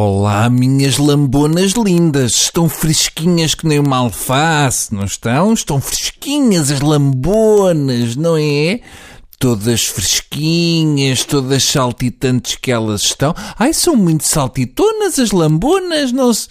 Olá, 0.00 0.48
minhas 0.48 0.96
lambonas 0.96 1.72
lindas. 1.72 2.30
Estão 2.30 2.68
fresquinhas 2.68 3.52
que 3.52 3.66
nem 3.66 3.80
uma 3.80 3.96
alface, 3.96 4.94
não 4.94 5.02
estão? 5.04 5.52
Estão 5.52 5.80
fresquinhas 5.80 6.70
as 6.70 6.80
lambonas, 6.80 8.14
não 8.14 8.36
é? 8.36 8.78
Todas 9.40 9.86
fresquinhas, 9.86 11.24
todas 11.24 11.64
saltitantes 11.64 12.54
que 12.54 12.70
elas 12.70 13.02
estão. 13.02 13.34
Ai, 13.58 13.72
são 13.72 13.96
muito 13.96 14.22
saltitonas 14.22 15.18
as 15.18 15.32
lambonas, 15.32 16.12
não 16.12 16.32
se... 16.32 16.46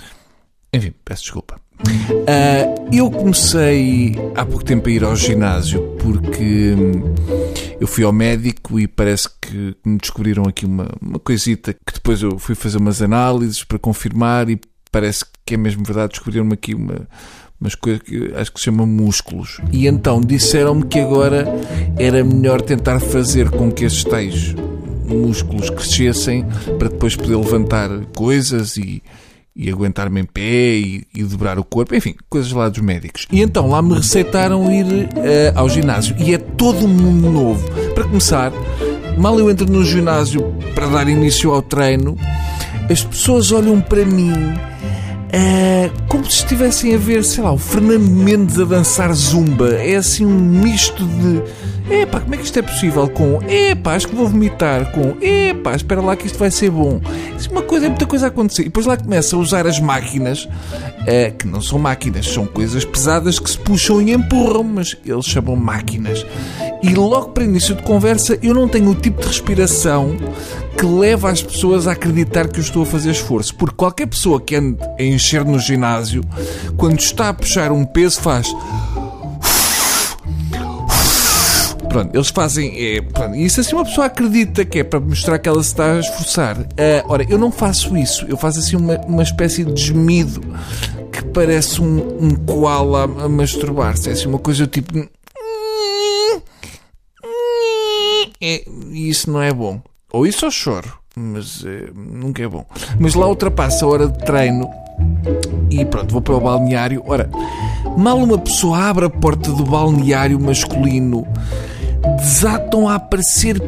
Enfim, 0.73 0.93
peço 1.05 1.21
desculpa. 1.21 1.57
Uh, 1.79 2.89
eu 2.91 3.09
comecei 3.09 4.13
há 4.35 4.43
pouco 4.43 4.65
tempo 4.65 4.89
a 4.89 4.91
ir 4.91 5.05
ao 5.05 5.15
ginásio 5.15 5.95
porque 5.99 6.75
hum, 6.75 7.15
eu 7.79 7.87
fui 7.87 8.03
ao 8.03 8.11
médico 8.11 8.77
e 8.77 8.89
parece 8.89 9.29
que 9.29 9.36
me 9.85 9.97
descobriram 9.97 10.43
aqui 10.43 10.65
uma, 10.65 10.89
uma 11.01 11.19
coisita 11.19 11.73
que 11.73 11.93
depois 11.93 12.21
eu 12.21 12.37
fui 12.37 12.55
fazer 12.55 12.77
umas 12.77 13.01
análises 13.01 13.63
para 13.63 13.79
confirmar 13.79 14.49
e 14.49 14.59
parece 14.91 15.25
que 15.45 15.55
é 15.55 15.57
mesmo 15.57 15.83
verdade, 15.83 16.13
descobriram-me 16.13 16.53
aqui 16.53 16.73
uma, 16.73 17.07
umas 17.59 17.75
coisas 17.75 18.01
que 18.01 18.33
acho 18.35 18.51
que 18.51 18.59
se 18.59 18.65
chamam 18.65 18.85
músculos. 18.85 19.59
E 19.71 19.87
então 19.87 20.21
disseram-me 20.21 20.85
que 20.85 20.99
agora 20.99 21.45
era 21.97 22.23
melhor 22.23 22.61
tentar 22.61 22.99
fazer 22.99 23.49
com 23.49 23.71
que 23.71 23.85
esses 23.85 24.03
tais 24.03 24.55
músculos 25.05 25.69
crescessem 25.69 26.45
para 26.77 26.89
depois 26.89 27.15
poder 27.15 27.37
levantar 27.37 27.89
coisas 28.15 28.77
e 28.77 29.01
e 29.57 29.71
aguentar-me 29.71 30.21
em 30.21 30.23
pé 30.23 30.75
e, 30.75 31.07
e, 31.15 31.23
dobrar 31.23 31.57
o 31.57 31.63
corpo, 31.63 31.95
enfim, 31.95 32.13
coisas 32.29 32.51
lá 32.51 32.69
dos 32.69 32.79
médicos. 32.79 33.25
E 33.31 33.41
então 33.41 33.67
lá 33.67 33.81
me 33.81 33.95
receitaram 33.95 34.71
ir 34.71 34.85
uh, 34.85 35.07
ao 35.55 35.67
ginásio 35.67 36.15
e 36.19 36.31
é 36.31 36.37
todo 36.37 36.85
um 36.85 36.87
mundo 36.87 37.31
novo. 37.31 37.67
Para 37.95 38.03
começar, 38.03 38.53
mal 39.17 39.37
eu 39.39 39.49
entro 39.49 39.65
no 39.65 39.83
ginásio 39.83 40.53
para 40.75 40.87
dar 40.87 41.09
início 41.09 41.51
ao 41.51 41.61
treino, 41.61 42.17
as 42.89 43.03
pessoas 43.03 43.51
olham 43.51 43.81
para 43.81 44.05
mim 44.05 44.53
uh, 45.27 46.07
como 46.07 46.29
se 46.29 46.39
estivessem 46.39 46.95
a 46.95 46.97
ver, 46.97 47.23
sei 47.23 47.43
lá, 47.43 47.51
o 47.51 47.57
Fernando 47.57 48.09
Mendes 48.09 48.59
a 48.59 48.65
dançar 48.65 49.13
zumba. 49.13 49.75
É 49.75 49.95
assim 49.95 50.25
um 50.25 50.39
misto 50.39 51.05
de 51.05 51.41
Epá, 51.89 52.19
como 52.19 52.35
é 52.35 52.37
que 52.37 52.43
isto 52.43 52.59
é 52.59 52.61
possível? 52.61 53.07
Com 53.07 53.41
epá, 53.47 53.95
acho 53.95 54.09
que 54.09 54.15
vou 54.15 54.27
vomitar. 54.27 54.91
Com 54.91 55.15
epá, 55.21 55.73
espera 55.73 56.01
lá 56.01 56.17
que 56.17 56.25
isto 56.25 56.37
vai 56.37 56.51
ser 56.51 56.69
bom. 56.69 56.99
É 57.05 57.51
uma 57.51 57.61
coisa, 57.61 57.85
é 57.85 57.89
muita 57.89 58.05
coisa 58.05 58.25
a 58.25 58.27
acontecer. 58.27 58.63
E 58.63 58.65
depois 58.65 58.85
lá 58.85 58.97
começa 58.97 59.37
a 59.37 59.39
usar 59.39 59.65
as 59.65 59.79
máquinas, 59.79 60.47
eh, 61.05 61.31
que 61.31 61.47
não 61.47 61.61
são 61.61 61.79
máquinas, 61.79 62.27
são 62.27 62.45
coisas 62.45 62.83
pesadas 62.83 63.39
que 63.39 63.49
se 63.49 63.57
puxam 63.57 64.01
e 64.01 64.11
empurram, 64.11 64.65
mas 64.65 64.97
eles 65.05 65.25
chamam 65.25 65.55
máquinas. 65.55 66.25
E 66.83 66.93
logo 66.93 67.29
para 67.29 67.45
início 67.45 67.73
de 67.73 67.83
conversa, 67.83 68.37
eu 68.43 68.53
não 68.53 68.67
tenho 68.67 68.89
o 68.89 68.95
tipo 68.95 69.21
de 69.21 69.27
respiração 69.27 70.17
que 70.77 70.85
leva 70.85 71.31
as 71.31 71.41
pessoas 71.41 71.87
a 71.87 71.93
acreditar 71.93 72.49
que 72.49 72.59
eu 72.59 72.63
estou 72.63 72.83
a 72.83 72.85
fazer 72.85 73.11
esforço. 73.11 73.55
Porque 73.55 73.75
qualquer 73.75 74.07
pessoa 74.07 74.41
que 74.41 74.55
ande 74.55 74.77
a 74.99 75.03
encher 75.17 75.43
no 75.43 75.59
ginásio, 75.59 76.23
quando 76.77 76.99
está 76.99 77.29
a 77.29 77.33
puxar 77.33 77.71
um 77.71 77.83
peso, 77.83 78.21
faz. 78.21 78.47
Pronto, 81.89 82.15
eles 82.15 82.29
fazem. 82.29 82.73
É, 82.75 83.01
pronto, 83.01 83.35
isso 83.35 83.59
assim 83.59 83.73
uma 83.73 83.83
pessoa 83.83 84.07
acredita 84.07 84.63
que 84.63 84.79
é 84.79 84.83
para 84.83 84.99
mostrar 84.99 85.39
que 85.39 85.49
ela 85.49 85.61
se 85.63 85.69
está 85.69 85.93
a 85.93 85.99
esforçar. 85.99 86.57
Uh, 86.59 86.67
ora, 87.07 87.25
eu 87.29 87.37
não 87.37 87.51
faço 87.51 87.97
isso. 87.97 88.25
Eu 88.27 88.37
faço 88.37 88.59
assim 88.59 88.75
uma, 88.75 88.97
uma 89.01 89.23
espécie 89.23 89.65
de 89.65 89.81
gemido 89.81 90.41
que 91.11 91.23
parece 91.25 91.81
um, 91.81 92.23
um 92.23 92.35
koala 92.35 93.03
a 93.03 93.27
masturbar-se. 93.29 94.09
É 94.09 94.13
assim 94.13 94.27
uma 94.27 94.39
coisa 94.39 94.67
tipo. 94.67 94.93
É, 98.39 98.63
isso 98.91 99.31
não 99.31 99.41
é 99.41 99.51
bom. 99.51 99.81
Ou 100.11 100.27
isso 100.27 100.45
ou 100.45 100.51
choro, 100.51 100.93
mas 101.15 101.65
é, 101.65 101.89
nunca 101.95 102.43
é 102.43 102.47
bom. 102.47 102.65
Mas 102.99 103.15
lá 103.15 103.27
ultrapassa 103.27 103.85
a 103.85 103.87
hora 103.87 104.07
de 104.07 104.19
treino 104.19 104.69
e 105.69 105.83
pronto, 105.85 106.11
vou 106.11 106.21
para 106.21 106.35
o 106.35 106.41
balneário. 106.41 107.03
Ora, 107.07 107.29
mal 107.97 108.17
uma 108.17 108.37
pessoa 108.37 108.77
abre 108.77 109.05
a 109.05 109.09
porta 109.09 109.51
do 109.51 109.63
balneário 109.63 110.39
masculino 110.39 111.27
desatam 112.17 112.87
a 112.87 112.95
aparecer 112.95 113.61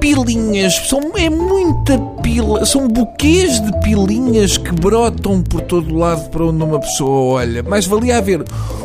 pilinhas. 0.00 0.74
São, 0.88 1.00
é 1.16 1.30
muita 1.30 1.98
pila. 2.28 2.66
São 2.66 2.86
buquês 2.86 3.58
de 3.58 3.80
pilinhas 3.80 4.58
que 4.58 4.70
brotam 4.72 5.42
por 5.42 5.62
todo 5.62 5.96
lado 5.96 6.28
para 6.28 6.44
onde 6.44 6.62
uma 6.62 6.78
pessoa 6.78 7.40
olha. 7.40 7.62
Mais 7.62 7.86
valia 7.86 8.18
haver 8.18 8.44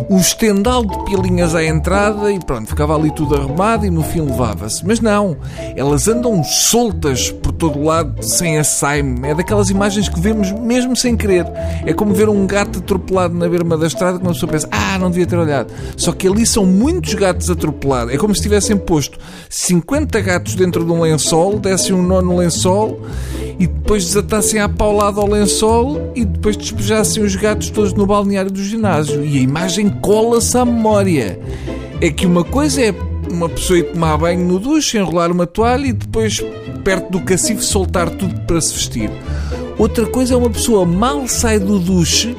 um 0.10 0.18
estendal 0.18 0.86
de 0.86 0.98
pilinhas 1.04 1.54
à 1.54 1.64
entrada 1.64 2.32
e 2.32 2.40
pronto, 2.40 2.70
ficava 2.70 2.96
ali 2.96 3.12
tudo 3.12 3.36
arrumado 3.36 3.86
e 3.86 3.90
no 3.90 4.02
fim 4.02 4.22
levava-se. 4.22 4.86
Mas 4.86 5.02
não, 5.02 5.36
elas 5.76 6.08
andam 6.08 6.42
soltas 6.44 7.32
por 7.32 7.52
todo 7.52 7.84
lado 7.84 8.24
sem 8.24 8.58
assaime. 8.58 9.28
É 9.28 9.36
daquelas 9.36 9.70
imagens 9.70 10.08
que 10.08 10.20
vemos 10.20 10.52
mesmo 10.52 10.96
sem 10.96 11.18
querer. 11.18 11.46
É 11.86 11.94
como 11.94 12.14
ver 12.14 12.30
um 12.30 12.48
gato 12.48 12.80
atropelado 12.80 13.34
na 13.34 13.50
berma 13.50 13.78
da 13.78 13.88
estrada 13.88 14.20
que 14.20 14.24
uma 14.24 14.34
pessoa 14.34 14.52
pensa, 14.52 14.70
ah, 14.72 14.98
não 14.98 15.10
devia 15.10 15.26
ter 15.26 15.38
olhado. 15.38 15.74
Só 15.98 16.14
que 16.14 16.28
ali 16.28 16.46
são 16.46 16.66
muitos 16.66 17.14
gatos 17.14 17.50
atropelados. 17.50 18.14
É 18.14 18.18
como 18.18 18.34
se 18.34 18.42
tivessem 18.42 18.78
posto 18.78 19.20
50 19.50 20.22
gatos 20.22 20.56
dentro 20.56 20.86
de 20.86 20.92
um 20.92 21.02
lençol, 21.02 21.60
dessem 21.60 21.94
um 21.94 22.02
nó 22.02 22.22
no 22.22 22.38
lençol 22.38 23.02
e 23.60 23.68
depois 23.68 24.06
desatassem 24.06 24.60
à 24.60 24.68
paulada 24.68 25.20
ao 25.20 25.28
lençol 25.28 26.12
e 26.16 26.26
depois 26.26 26.58
despejassem 26.58 27.24
os 27.24 27.36
gatos 27.36 27.70
todos 27.70 27.94
no 27.94 28.06
balneário 28.06 28.52
do 28.52 28.64
ginásio. 28.64 29.24
E 29.24 29.38
a 29.38 29.42
imagem 29.42 29.90
cola-se 29.90 30.58
à 30.58 30.66
memória. 30.66 31.40
É 32.02 32.10
que 32.10 32.26
uma 32.26 32.44
coisa 32.44 32.82
é 32.82 32.94
uma 33.32 33.48
pessoa 33.50 33.80
ir 33.80 33.84
tomar 33.84 34.18
banho 34.18 34.46
no 34.46 34.60
duche, 34.60 34.98
enrolar 34.98 35.32
uma 35.32 35.48
toalha 35.48 35.88
e 35.88 35.94
depois, 35.94 36.44
perto 36.84 37.12
do 37.12 37.22
cacifo, 37.22 37.64
soltar 37.64 38.10
tudo 38.10 38.40
para 38.42 38.60
se 38.60 38.74
vestir. 38.74 39.10
Outra 39.78 40.06
coisa 40.06 40.34
é 40.34 40.38
uma 40.38 40.50
pessoa 40.50 40.86
mal 40.86 41.28
sai 41.28 41.60
do 41.60 41.80
duche, 41.80 42.36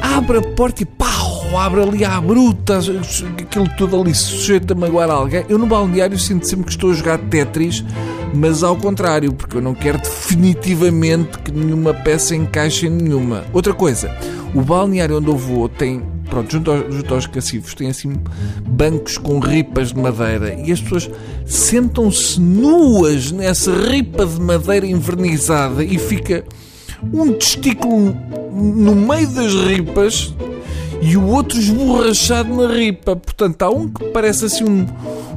abre 0.00 0.38
a 0.38 0.42
porta 0.42 0.82
e 0.82 0.86
pau, 0.86 1.56
abre 1.56 1.80
ali 1.80 2.04
à 2.04 2.20
bruta, 2.20 2.78
aquilo 2.78 3.68
tudo 3.76 4.00
ali 4.00 4.14
sujeito 4.14 4.72
a 4.72 4.76
magoar 4.76 5.10
alguém. 5.10 5.44
Eu 5.48 5.58
no 5.58 5.66
balneário 5.66 6.18
sinto 6.18 6.46
sempre 6.46 6.66
que 6.66 6.72
estou 6.72 6.90
a 6.90 6.94
jogar 6.94 7.18
Tetris 7.18 7.84
mas 8.34 8.62
ao 8.62 8.76
contrário, 8.76 9.32
porque 9.32 9.56
eu 9.56 9.62
não 9.62 9.74
quero 9.74 9.98
definitivamente 9.98 11.38
que 11.38 11.50
nenhuma 11.50 11.94
peça 11.94 12.34
encaixe 12.34 12.86
em 12.86 12.90
nenhuma. 12.90 13.44
Outra 13.52 13.74
coisa, 13.74 14.10
o 14.54 14.60
balneário 14.60 15.18
onde 15.18 15.28
eu 15.28 15.36
vou 15.36 15.68
tem, 15.68 16.02
pronto, 16.28 16.50
junto 16.50 16.70
aos, 16.70 16.94
junto 16.94 17.14
aos 17.14 17.26
tem 17.74 17.88
assim 17.88 18.14
bancos 18.66 19.18
com 19.18 19.38
ripas 19.38 19.92
de 19.92 20.00
madeira 20.00 20.54
e 20.54 20.72
as 20.72 20.80
pessoas 20.80 21.10
sentam-se 21.44 22.40
nuas 22.40 23.32
nessa 23.32 23.72
ripa 23.72 24.24
de 24.26 24.40
madeira 24.40 24.86
envernizada 24.86 25.82
e 25.84 25.98
fica 25.98 26.44
um 27.12 27.32
testículo 27.32 28.16
no 28.52 28.94
meio 28.94 29.28
das 29.28 29.52
ripas 29.54 30.34
e 31.00 31.16
o 31.16 31.26
outro 31.26 31.58
esborrachado 31.58 32.54
na 32.54 32.72
ripa. 32.72 33.14
Portanto, 33.14 33.62
há 33.62 33.70
um 33.70 33.88
que 33.88 34.04
parece 34.06 34.46
assim 34.46 34.64
um, 34.64 34.86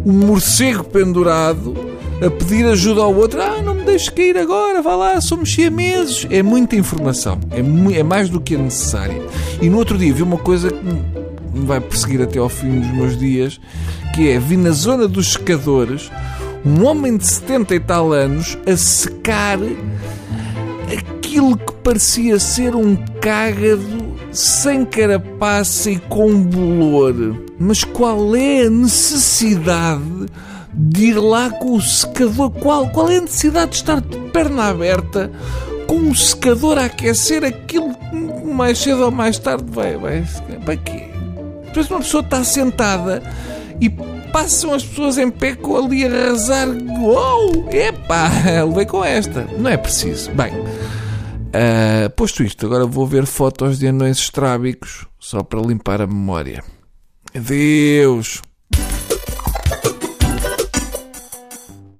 um 0.05 0.11
morcego 0.11 0.83
pendurado 0.83 1.90
a 2.25 2.29
pedir 2.29 2.65
ajuda 2.65 3.01
ao 3.01 3.13
outro. 3.13 3.41
Ah, 3.41 3.61
não 3.61 3.73
me 3.73 3.83
deixes 3.83 4.09
cair 4.09 4.37
agora, 4.37 4.81
vá 4.81 4.95
lá, 4.95 5.19
somos 5.19 5.53
siameses. 5.53 6.27
É 6.29 6.43
muita 6.43 6.75
informação, 6.75 7.39
é, 7.51 7.99
é 7.99 8.03
mais 8.03 8.29
do 8.29 8.39
que 8.39 8.55
é 8.55 8.57
necessária. 8.57 9.21
E 9.61 9.69
no 9.69 9.77
outro 9.77 9.97
dia 9.97 10.13
vi 10.13 10.21
uma 10.21 10.37
coisa 10.37 10.69
que 10.69 10.85
me 10.85 11.65
vai 11.65 11.81
perseguir 11.81 12.21
até 12.21 12.39
ao 12.39 12.47
fim 12.47 12.79
dos 12.79 12.91
meus 12.91 13.17
dias, 13.17 13.59
que 14.13 14.29
é, 14.29 14.39
vi 14.39 14.55
na 14.55 14.71
zona 14.71 15.07
dos 15.07 15.33
secadores 15.33 16.11
um 16.63 16.85
homem 16.85 17.17
de 17.17 17.25
70 17.25 17.75
e 17.75 17.79
tal 17.79 18.13
anos 18.13 18.57
a 18.67 18.77
secar 18.77 19.57
aquilo 20.95 21.57
que 21.57 21.73
parecia 21.83 22.39
ser 22.39 22.75
um 22.75 22.95
cágado 23.19 24.11
sem 24.31 24.85
carapaça 24.85 25.89
e 25.89 25.97
com 25.97 26.43
bolor. 26.43 27.35
Mas 27.57 27.83
qual 27.83 28.35
é 28.35 28.65
a 28.65 28.69
necessidade 28.69 30.27
de 30.73 31.05
ir 31.07 31.19
lá 31.19 31.49
com 31.49 31.73
o 31.75 31.81
secador. 31.81 32.49
Qual, 32.51 32.89
qual 32.89 33.09
é 33.09 33.17
a 33.17 33.21
necessidade 33.21 33.71
de 33.71 33.77
estar 33.77 34.01
de 34.01 34.17
perna 34.31 34.69
aberta 34.69 35.31
com 35.87 35.95
um 35.95 36.15
secador 36.15 36.77
a 36.77 36.85
aquecer 36.85 37.43
aquilo 37.43 37.95
mais 38.53 38.79
cedo 38.79 39.03
ou 39.03 39.11
mais 39.11 39.37
tarde 39.37 39.65
vai. 39.69 39.97
vai 39.97 40.23
para 40.63 40.77
quê? 40.77 41.09
Depois 41.65 41.89
uma 41.89 41.99
pessoa 41.99 42.23
está 42.23 42.43
sentada 42.43 43.21
e 43.79 43.89
passam 44.31 44.73
as 44.73 44.83
pessoas 44.83 45.17
em 45.17 45.29
pé 45.29 45.55
com 45.55 45.75
ali 45.75 46.05
a 46.05 46.07
arrasar. 46.07 46.67
Uou! 46.67 47.69
Epá! 47.71 48.29
Levei 48.67 48.85
com 48.85 49.03
esta. 49.03 49.47
Não 49.57 49.69
é 49.69 49.77
preciso. 49.77 50.31
Bem, 50.31 50.53
uh, 50.53 52.09
posto 52.15 52.43
isto, 52.43 52.65
agora 52.65 52.85
vou 52.85 53.05
ver 53.05 53.25
fotos 53.25 53.79
de 53.79 53.87
anões 53.87 54.17
estrábicos 54.17 55.07
só 55.19 55.43
para 55.43 55.61
limpar 55.61 56.01
a 56.01 56.07
memória. 56.07 56.63
Adeus! 57.35 58.41